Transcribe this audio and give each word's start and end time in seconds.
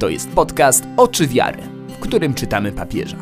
To 0.00 0.08
jest 0.08 0.30
podcast 0.30 0.84
Oczy 0.96 1.26
Wiary, 1.26 1.62
w 1.88 1.98
którym 1.98 2.34
czytamy 2.34 2.72
papieża. 2.72 3.16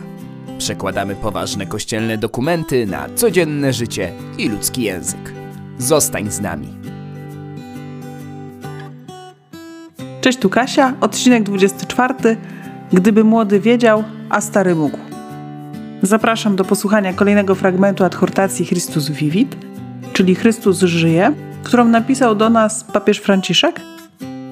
Przekładamy 0.58 1.16
poważne 1.16 1.66
kościelne 1.66 2.18
dokumenty 2.18 2.86
na 2.86 3.08
codzienne 3.14 3.72
życie 3.72 4.12
i 4.38 4.48
ludzki 4.48 4.82
język. 4.82 5.32
Zostań 5.78 6.30
z 6.30 6.40
nami. 6.40 6.68
Cześć, 10.20 10.38
tu 10.38 10.50
Kasia, 10.50 10.94
odcinek 11.00 11.42
24. 11.42 12.14
Gdyby 12.92 13.24
młody 13.24 13.60
wiedział, 13.60 14.04
a 14.30 14.40
stary 14.40 14.74
mógł. 14.74 14.98
Zapraszam 16.02 16.56
do 16.56 16.64
posłuchania 16.64 17.12
kolejnego 17.12 17.54
fragmentu 17.54 18.04
adhortacji 18.04 18.66
Christus 18.66 19.10
Vivit, 19.10 19.56
czyli 20.12 20.34
Chrystus 20.34 20.78
żyje, 20.78 21.34
którą 21.62 21.84
napisał 21.84 22.34
do 22.34 22.50
nas 22.50 22.84
papież 22.84 23.18
Franciszek 23.18 23.80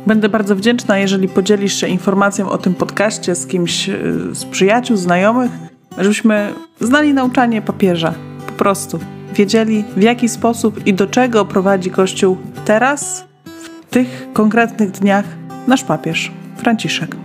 Będę 0.06 0.28
bardzo 0.28 0.56
wdzięczna, 0.56 0.98
jeżeli 0.98 1.28
podzielisz 1.28 1.74
się 1.74 1.88
informacją 1.88 2.50
o 2.50 2.58
tym 2.58 2.74
podcaście 2.74 3.34
z 3.34 3.46
kimś 3.46 3.88
e, 3.88 3.94
z 4.32 4.44
przyjaciół, 4.44 4.96
znajomych, 4.96 5.50
żebyśmy 5.98 6.52
znali 6.80 7.14
nauczanie 7.14 7.62
papieża. 7.62 8.14
Po 8.46 8.52
prostu 8.52 8.98
wiedzieli, 9.34 9.84
w 9.96 10.02
jaki 10.02 10.28
sposób 10.28 10.86
i 10.86 10.94
do 10.94 11.06
czego 11.06 11.44
prowadzi 11.44 11.90
Kościół 11.90 12.36
teraz, 12.64 13.24
w 13.44 13.90
tych 13.90 14.28
konkretnych 14.32 14.90
dniach, 14.90 15.24
nasz 15.66 15.84
papież, 15.84 16.32
Franciszek. 16.56 17.16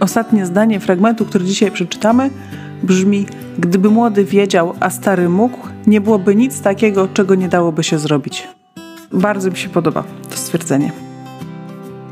Ostatnie 0.00 0.46
zdanie 0.46 0.80
fragmentu, 0.80 1.24
który 1.24 1.44
dzisiaj 1.44 1.70
przeczytamy, 1.70 2.30
brzmi: 2.82 3.26
Gdyby 3.58 3.90
młody 3.90 4.24
wiedział, 4.24 4.74
a 4.80 4.90
stary 4.90 5.28
mógł, 5.28 5.58
nie 5.86 6.00
byłoby 6.00 6.36
nic 6.36 6.60
takiego, 6.60 7.08
czego 7.14 7.34
nie 7.34 7.48
dałoby 7.48 7.84
się 7.84 7.98
zrobić. 7.98 8.48
Bardzo 9.12 9.50
mi 9.50 9.56
się 9.56 9.68
podoba 9.68 10.04
stwierdzenie. 10.52 10.92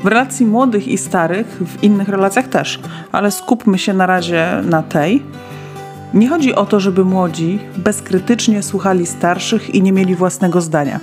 W 0.05 0.07
relacji 0.07 0.47
młodych 0.47 0.89
i 0.89 0.99
starych, 0.99 1.47
w 1.47 1.83
innych 1.83 2.09
relacjach 2.09 2.49
też, 2.49 2.81
ale 3.13 3.31
skupmy 3.31 3.79
się 3.79 3.93
na 3.93 4.07
razie 4.07 4.63
na 4.65 4.83
tej. 4.83 5.23
Nie 6.15 6.29
chodzi 6.29 6.55
o 6.55 6.67
to, 6.67 6.81
żeby 6.81 7.05
młodzi 7.05 7.59
bezkrytycznie 7.77 8.63
słuchali 8.63 9.07
starszych 9.07 9.75
i 9.75 9.83
nie 9.83 9.93
mieli 9.93 10.15
własnego 10.15 10.61
zdania. 10.61 11.01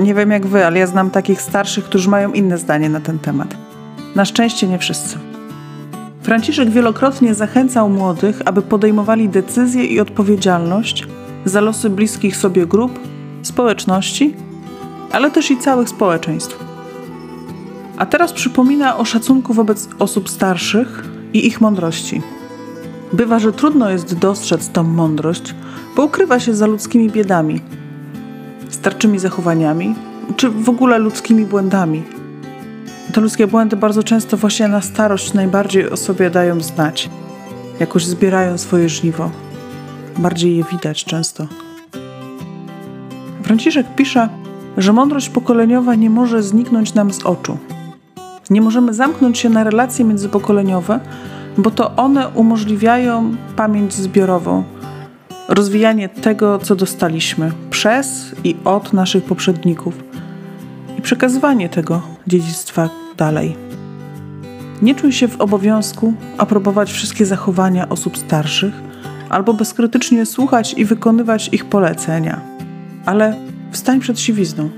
Nie 0.00 0.14
wiem 0.14 0.30
jak 0.30 0.46
wy, 0.46 0.66
ale 0.66 0.78
ja 0.78 0.86
znam 0.86 1.10
takich 1.10 1.42
starszych, 1.42 1.84
którzy 1.84 2.08
mają 2.08 2.32
inne 2.32 2.58
zdanie 2.58 2.88
na 2.88 3.00
ten 3.00 3.18
temat. 3.18 3.54
Na 4.14 4.24
szczęście 4.24 4.68
nie 4.68 4.78
wszyscy. 4.78 5.18
Franciszek 6.22 6.70
wielokrotnie 6.70 7.34
zachęcał 7.34 7.90
młodych, 7.90 8.42
aby 8.44 8.62
podejmowali 8.62 9.28
decyzje 9.28 9.84
i 9.84 10.00
odpowiedzialność 10.00 11.06
za 11.44 11.60
losy 11.60 11.90
bliskich 11.90 12.36
sobie 12.36 12.66
grup, 12.66 12.98
społeczności 13.42 14.47
ale 15.12 15.30
też 15.30 15.50
i 15.50 15.58
całych 15.58 15.88
społeczeństw. 15.88 16.64
A 17.96 18.06
teraz 18.06 18.32
przypomina 18.32 18.96
o 18.96 19.04
szacunku 19.04 19.54
wobec 19.54 19.88
osób 19.98 20.30
starszych 20.30 21.04
i 21.32 21.46
ich 21.46 21.60
mądrości. 21.60 22.22
Bywa, 23.12 23.38
że 23.38 23.52
trudno 23.52 23.90
jest 23.90 24.18
dostrzec 24.18 24.68
tą 24.68 24.82
mądrość, 24.82 25.54
bo 25.96 26.04
ukrywa 26.04 26.40
się 26.40 26.54
za 26.54 26.66
ludzkimi 26.66 27.10
biedami, 27.10 27.60
starczymi 28.68 29.18
zachowaniami, 29.18 29.94
czy 30.36 30.48
w 30.48 30.68
ogóle 30.68 30.98
ludzkimi 30.98 31.46
błędami. 31.46 32.02
Te 33.12 33.20
ludzkie 33.20 33.46
błędy 33.46 33.76
bardzo 33.76 34.02
często 34.02 34.36
właśnie 34.36 34.68
na 34.68 34.80
starość 34.80 35.34
najbardziej 35.34 35.90
o 35.90 35.96
sobie 35.96 36.30
dają 36.30 36.60
znać. 36.60 37.10
Jakoś 37.80 38.06
zbierają 38.06 38.58
swoje 38.58 38.88
żniwo. 38.88 39.30
Bardziej 40.18 40.56
je 40.56 40.64
widać 40.72 41.04
często. 41.04 41.46
Franciszek 43.42 43.94
pisze, 43.94 44.28
że 44.78 44.92
mądrość 44.92 45.28
pokoleniowa 45.28 45.94
nie 45.94 46.10
może 46.10 46.42
zniknąć 46.42 46.94
nam 46.94 47.12
z 47.12 47.22
oczu. 47.22 47.58
Nie 48.50 48.60
możemy 48.60 48.94
zamknąć 48.94 49.38
się 49.38 49.48
na 49.48 49.64
relacje 49.64 50.04
międzypokoleniowe, 50.04 51.00
bo 51.58 51.70
to 51.70 51.96
one 51.96 52.28
umożliwiają 52.28 53.36
pamięć 53.56 53.94
zbiorową, 53.94 54.64
rozwijanie 55.48 56.08
tego, 56.08 56.58
co 56.58 56.76
dostaliśmy 56.76 57.52
przez 57.70 58.34
i 58.44 58.56
od 58.64 58.92
naszych 58.92 59.24
poprzedników 59.24 59.94
i 60.98 61.02
przekazywanie 61.02 61.68
tego 61.68 62.02
dziedzictwa 62.26 62.88
dalej. 63.16 63.56
Nie 64.82 64.94
czuj 64.94 65.12
się 65.12 65.28
w 65.28 65.40
obowiązku 65.40 66.14
aprobować 66.38 66.92
wszystkie 66.92 67.26
zachowania 67.26 67.88
osób 67.88 68.18
starszych 68.18 68.74
albo 69.30 69.54
bezkrytycznie 69.54 70.26
słuchać 70.26 70.74
i 70.74 70.84
wykonywać 70.84 71.48
ich 71.52 71.64
polecenia, 71.64 72.40
ale 73.06 73.34
Wstań 73.70 74.00
przed 74.00 74.20
siwizną. 74.20 74.70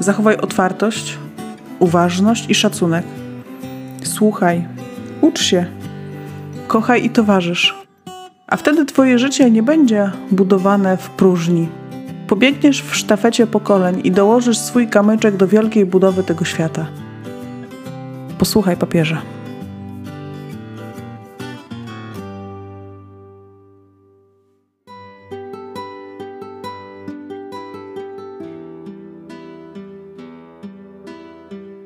Zachowaj 0.00 0.36
otwartość, 0.36 1.18
uważność 1.78 2.50
i 2.50 2.54
szacunek. 2.54 3.04
Słuchaj, 4.02 4.68
ucz 5.20 5.40
się, 5.40 5.66
kochaj 6.66 7.04
i 7.04 7.10
towarzysz. 7.10 7.74
A 8.46 8.56
wtedy 8.56 8.84
Twoje 8.84 9.18
życie 9.18 9.50
nie 9.50 9.62
będzie 9.62 10.10
budowane 10.30 10.96
w 10.96 11.10
próżni. 11.10 11.68
Pobiegniesz 12.28 12.82
w 12.82 12.96
sztafecie 12.96 13.46
pokoleń 13.46 14.00
i 14.04 14.10
dołożysz 14.10 14.58
swój 14.58 14.88
kamyczek 14.88 15.36
do 15.36 15.48
wielkiej 15.48 15.86
budowy 15.86 16.22
tego 16.22 16.44
świata. 16.44 16.86
Posłuchaj 18.38 18.76
papieża. 18.76 19.22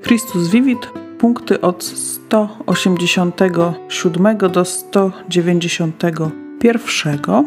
Christus 0.06 0.49
Vivit, 0.49 0.91
punkty 1.19 1.61
od 1.61 1.84
187 1.84 4.39
do 4.53 4.65
191. 4.65 7.47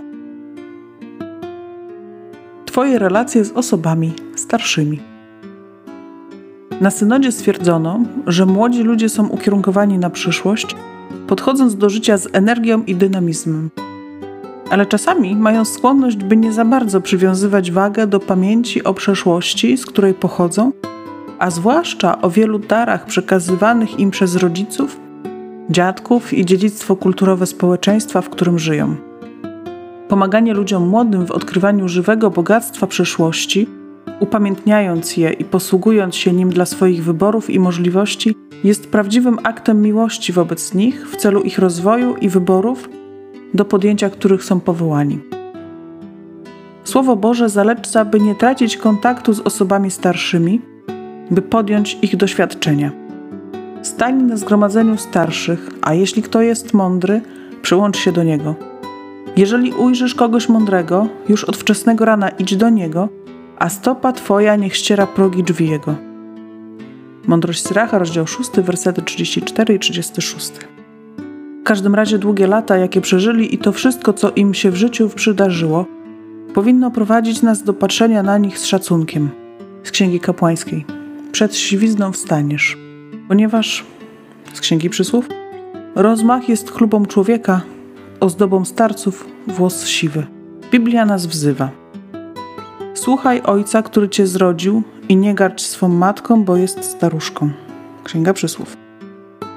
Twoje 2.65 2.99
relacje 2.99 3.45
z 3.45 3.51
osobami 3.51 4.13
starszymi. 4.35 4.99
Na 6.81 6.91
synodzie 6.91 7.31
stwierdzono, 7.31 7.99
że 8.27 8.45
młodzi 8.45 8.83
ludzie 8.83 9.09
są 9.09 9.27
ukierunkowani 9.27 9.97
na 9.97 10.09
przyszłość, 10.09 10.75
podchodząc 11.27 11.75
do 11.75 11.89
życia 11.89 12.17
z 12.17 12.27
energią 12.33 12.83
i 12.83 12.95
dynamizmem. 12.95 13.69
Ale 14.69 14.85
czasami 14.85 15.35
mają 15.35 15.65
skłonność, 15.65 16.17
by 16.17 16.37
nie 16.37 16.53
za 16.53 16.65
bardzo 16.65 17.01
przywiązywać 17.01 17.71
wagę 17.71 18.07
do 18.07 18.19
pamięci 18.19 18.83
o 18.83 18.93
przeszłości, 18.93 19.77
z 19.77 19.85
której 19.85 20.13
pochodzą 20.13 20.71
a 21.39 21.49
zwłaszcza 21.49 22.21
o 22.21 22.29
wielu 22.29 22.59
darach 22.59 23.05
przekazywanych 23.05 23.99
im 23.99 24.11
przez 24.11 24.35
rodziców, 24.35 24.99
dziadków 25.69 26.33
i 26.33 26.45
dziedzictwo 26.45 26.95
kulturowe 26.95 27.45
społeczeństwa, 27.45 28.21
w 28.21 28.29
którym 28.29 28.59
żyją. 28.59 28.95
Pomaganie 30.07 30.53
ludziom 30.53 30.87
młodym 30.87 31.25
w 31.25 31.31
odkrywaniu 31.31 31.87
żywego 31.87 32.29
bogactwa 32.29 32.87
przeszłości, 32.87 33.67
upamiętniając 34.19 35.17
je 35.17 35.31
i 35.31 35.45
posługując 35.45 36.15
się 36.15 36.33
nim 36.33 36.49
dla 36.49 36.65
swoich 36.65 37.03
wyborów 37.03 37.49
i 37.49 37.59
możliwości, 37.59 38.35
jest 38.63 38.91
prawdziwym 38.91 39.37
aktem 39.43 39.81
miłości 39.81 40.33
wobec 40.33 40.73
nich 40.73 41.09
w 41.09 41.15
celu 41.15 41.41
ich 41.41 41.59
rozwoju 41.59 42.15
i 42.15 42.29
wyborów, 42.29 42.89
do 43.53 43.65
podjęcia 43.65 44.09
których 44.09 44.43
są 44.43 44.59
powołani. 44.59 45.19
Słowo 46.83 47.15
Boże 47.15 47.49
zaleca, 47.49 48.05
by 48.05 48.19
nie 48.19 48.35
tracić 48.35 48.77
kontaktu 48.77 49.33
z 49.33 49.39
osobami 49.39 49.91
starszymi, 49.91 50.61
by 51.31 51.41
podjąć 51.41 51.97
ich 52.01 52.15
doświadczenia. 52.15 52.91
Stań 53.81 54.23
na 54.23 54.37
zgromadzeniu 54.37 54.97
starszych, 54.97 55.69
a 55.81 55.93
jeśli 55.93 56.21
kto 56.21 56.41
jest 56.41 56.73
mądry, 56.73 57.21
przyłącz 57.61 57.97
się 57.97 58.11
do 58.11 58.23
niego. 58.23 58.55
Jeżeli 59.35 59.73
ujrzysz 59.73 60.15
kogoś 60.15 60.49
mądrego, 60.49 61.07
już 61.29 61.43
od 61.43 61.57
wczesnego 61.57 62.05
rana 62.05 62.29
idź 62.29 62.55
do 62.55 62.69
niego, 62.69 63.09
a 63.59 63.69
stopa 63.69 64.13
twoja 64.13 64.55
niech 64.55 64.75
ściera 64.75 65.07
progi 65.07 65.43
drzwi 65.43 65.69
jego. 65.69 65.95
Mądrość 67.27 67.67
Syracha, 67.67 67.99
rozdział 67.99 68.27
6, 68.27 68.49
wersety 68.51 69.01
34 69.01 69.73
i 69.73 69.79
36. 69.79 70.51
W 71.61 71.63
każdym 71.63 71.95
razie 71.95 72.17
długie 72.17 72.47
lata, 72.47 72.77
jakie 72.77 73.01
przeżyli 73.01 73.55
i 73.55 73.57
to 73.57 73.71
wszystko, 73.71 74.13
co 74.13 74.31
im 74.31 74.53
się 74.53 74.71
w 74.71 74.75
życiu 74.75 75.09
przydarzyło, 75.15 75.85
powinno 76.53 76.91
prowadzić 76.91 77.41
nas 77.41 77.63
do 77.63 77.73
patrzenia 77.73 78.23
na 78.23 78.37
nich 78.37 78.59
z 78.59 78.65
szacunkiem. 78.65 79.29
Z 79.83 79.91
Księgi 79.91 80.19
Kapłańskiej 80.19 80.98
przed 81.31 81.55
siwizną 81.55 82.11
wstaniesz. 82.11 82.77
Ponieważ, 83.27 83.85
z 84.53 84.61
Księgi 84.61 84.89
Przysłów, 84.89 85.29
rozmach 85.95 86.49
jest 86.49 86.71
chlubą 86.71 87.05
człowieka, 87.05 87.61
ozdobą 88.19 88.65
starców 88.65 89.27
włos 89.47 89.87
siwy. 89.87 90.25
Biblia 90.71 91.05
nas 91.05 91.25
wzywa. 91.25 91.69
Słuchaj 92.93 93.41
ojca, 93.41 93.81
który 93.81 94.09
cię 94.09 94.27
zrodził 94.27 94.83
i 95.09 95.15
nie 95.15 95.35
garć 95.35 95.61
swą 95.61 95.87
matką, 95.87 96.43
bo 96.43 96.57
jest 96.57 96.83
staruszką. 96.83 97.49
Księga 98.03 98.33
Przysłów. 98.33 98.77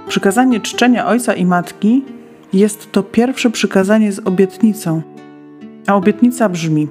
Przykazanie 0.08 0.60
czczenia 0.60 1.06
ojca 1.06 1.34
i 1.34 1.44
matki 1.44 2.04
jest 2.52 2.92
to 2.92 3.02
pierwsze 3.02 3.50
przykazanie 3.50 4.12
z 4.12 4.18
obietnicą, 4.26 5.02
a 5.86 5.96
obietnica 5.96 6.48
brzmi, 6.48 6.88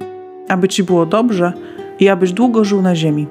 aby 0.48 0.68
ci 0.68 0.82
było 0.82 1.06
dobrze 1.06 1.52
i 2.00 2.08
abyś 2.08 2.32
długo 2.32 2.64
żył 2.64 2.82
na 2.82 2.96
ziemi. 2.96 3.26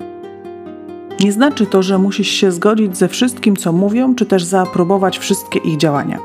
Nie 1.21 1.31
znaczy 1.31 1.65
to, 1.65 1.83
że 1.83 1.97
musisz 1.97 2.27
się 2.27 2.51
zgodzić 2.51 2.97
ze 2.97 3.07
wszystkim, 3.07 3.55
co 3.55 3.71
mówią, 3.71 4.15
czy 4.15 4.25
też 4.25 4.43
zaaprobować 4.43 5.19
wszystkie 5.19 5.59
ich 5.59 5.77
działania. 5.77 6.19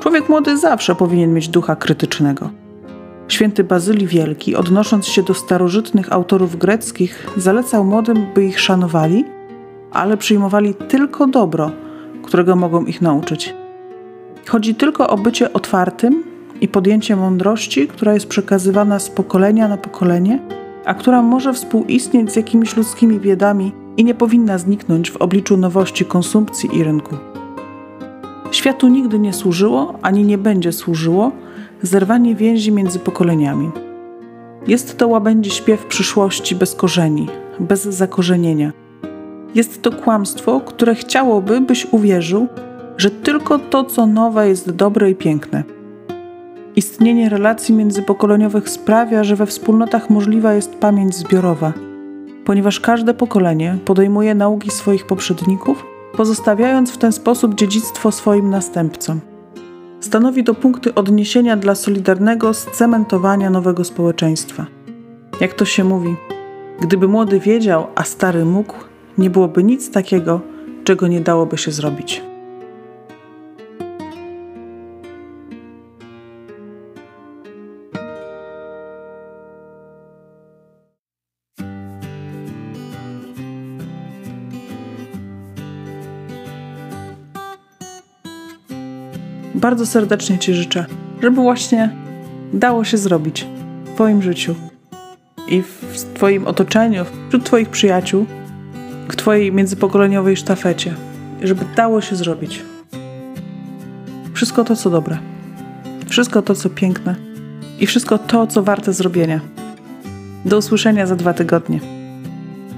Człowiek 0.00 0.28
młody 0.28 0.58
zawsze 0.58 0.94
powinien 0.94 1.34
mieć 1.34 1.48
ducha 1.48 1.76
krytycznego. 1.76 2.50
Święty 3.28 3.64
Bazylii 3.64 4.06
Wielki, 4.06 4.56
odnosząc 4.56 5.06
się 5.06 5.22
do 5.22 5.34
starożytnych 5.34 6.12
autorów 6.12 6.56
greckich, 6.56 7.26
zalecał 7.36 7.84
młodym, 7.84 8.26
by 8.34 8.44
ich 8.44 8.60
szanowali, 8.60 9.24
ale 9.92 10.16
przyjmowali 10.16 10.74
tylko 10.74 11.26
dobro, 11.26 11.70
którego 12.22 12.56
mogą 12.56 12.84
ich 12.84 13.02
nauczyć. 13.02 13.54
Chodzi 14.46 14.74
tylko 14.74 15.08
o 15.08 15.16
bycie 15.18 15.52
otwartym 15.52 16.24
i 16.60 16.68
podjęcie 16.68 17.16
mądrości, 17.16 17.88
która 17.88 18.14
jest 18.14 18.26
przekazywana 18.26 18.98
z 18.98 19.10
pokolenia 19.10 19.68
na 19.68 19.76
pokolenie, 19.76 20.38
a 20.84 20.94
która 20.94 21.22
może 21.22 21.52
współistnieć 21.52 22.32
z 22.32 22.36
jakimiś 22.36 22.76
ludzkimi 22.76 23.20
biedami 23.20 23.83
i 23.96 24.04
nie 24.04 24.14
powinna 24.14 24.58
zniknąć 24.58 25.10
w 25.10 25.16
obliczu 25.16 25.56
nowości 25.56 26.04
konsumpcji 26.04 26.76
i 26.76 26.84
rynku. 26.84 27.16
Światu 28.50 28.88
nigdy 28.88 29.18
nie 29.18 29.32
służyło 29.32 29.98
ani 30.02 30.24
nie 30.24 30.38
będzie 30.38 30.72
służyło 30.72 31.32
zerwanie 31.82 32.34
więzi 32.34 32.72
między 32.72 32.98
pokoleniami. 32.98 33.70
Jest 34.66 34.98
to 34.98 35.08
łabędzi 35.08 35.50
śpiew 35.50 35.86
przyszłości 35.86 36.56
bez 36.56 36.74
korzeni, 36.74 37.28
bez 37.60 37.82
zakorzenienia. 37.82 38.72
Jest 39.54 39.82
to 39.82 39.92
kłamstwo, 39.92 40.60
które 40.60 40.94
chciałoby, 40.94 41.60
byś 41.60 41.86
uwierzył, 41.90 42.46
że 42.96 43.10
tylko 43.10 43.58
to, 43.58 43.84
co 43.84 44.06
nowe, 44.06 44.48
jest 44.48 44.70
dobre 44.70 45.10
i 45.10 45.14
piękne. 45.14 45.64
Istnienie 46.76 47.28
relacji 47.28 47.74
międzypokoleniowych 47.74 48.68
sprawia, 48.68 49.24
że 49.24 49.36
we 49.36 49.46
wspólnotach 49.46 50.10
możliwa 50.10 50.54
jest 50.54 50.74
pamięć 50.74 51.14
zbiorowa, 51.14 51.72
ponieważ 52.44 52.80
każde 52.80 53.14
pokolenie 53.14 53.78
podejmuje 53.84 54.34
nauki 54.34 54.70
swoich 54.70 55.06
poprzedników, 55.06 55.84
pozostawiając 56.16 56.92
w 56.92 56.98
ten 56.98 57.12
sposób 57.12 57.54
dziedzictwo 57.54 58.12
swoim 58.12 58.50
następcom. 58.50 59.20
Stanowi 60.00 60.44
to 60.44 60.54
punkty 60.54 60.94
odniesienia 60.94 61.56
dla 61.56 61.74
solidarnego 61.74 62.54
scementowania 62.54 63.50
nowego 63.50 63.84
społeczeństwa. 63.84 64.66
Jak 65.40 65.54
to 65.54 65.64
się 65.64 65.84
mówi, 65.84 66.16
gdyby 66.80 67.08
młody 67.08 67.40
wiedział, 67.40 67.86
a 67.94 68.04
stary 68.04 68.44
mógł, 68.44 68.74
nie 69.18 69.30
byłoby 69.30 69.64
nic 69.64 69.90
takiego, 69.90 70.40
czego 70.84 71.08
nie 71.08 71.20
dałoby 71.20 71.58
się 71.58 71.70
zrobić. 71.70 72.33
Bardzo 89.54 89.86
serdecznie 89.86 90.38
Ci 90.38 90.54
życzę, 90.54 90.86
żeby 91.22 91.40
właśnie 91.40 91.90
dało 92.52 92.84
się 92.84 92.98
zrobić 92.98 93.46
w 93.84 93.94
Twoim 93.94 94.22
życiu 94.22 94.54
i 95.48 95.62
w 95.62 96.14
Twoim 96.14 96.46
otoczeniu, 96.46 97.04
wśród 97.28 97.44
Twoich 97.44 97.68
przyjaciół, 97.68 98.26
w 99.08 99.16
Twojej 99.16 99.52
międzypokoleniowej 99.52 100.36
sztafecie, 100.36 100.94
żeby 101.42 101.64
dało 101.76 102.00
się 102.00 102.16
zrobić. 102.16 102.62
Wszystko 104.34 104.64
to, 104.64 104.76
co 104.76 104.90
dobre, 104.90 105.18
wszystko 106.08 106.42
to, 106.42 106.54
co 106.54 106.70
piękne 106.70 107.14
i 107.80 107.86
wszystko 107.86 108.18
to, 108.18 108.46
co 108.46 108.62
warte 108.62 108.92
zrobienia. 108.92 109.40
Do 110.44 110.58
usłyszenia 110.58 111.06
za 111.06 111.16
dwa 111.16 111.34
tygodnie. 111.34 111.80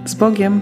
Z 0.05 0.15
Bogiem. 0.15 0.61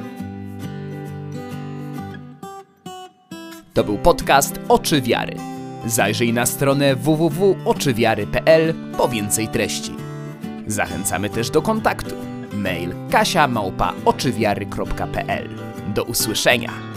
To 3.75 3.85
był 3.85 3.99
podcast 3.99 4.61
Oczy 4.69 5.01
Wiary. 5.01 5.54
Zajrzyj 5.87 6.33
na 6.33 6.47
stronę 6.47 6.97
www.oczywiary.pl 6.97 8.75
po 8.97 9.09
więcej 9.09 9.49
treści. 9.49 9.93
Zachęcamy 10.67 11.31
też 11.31 11.51
do 11.51 11.63
kontaktu. 11.63 12.15
Mail 12.53 12.95
kasia 13.11 13.49
małpa 13.49 13.93
Do 15.95 16.05
usłyszenia! 16.05 16.94